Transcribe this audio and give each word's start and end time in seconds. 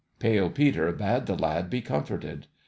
Pale 0.17 0.49
Peter 0.49 0.91
bade 0.93 1.27
the 1.27 1.35
lad 1.35 1.69
be 1.69 1.79
comforted. 1.79 2.47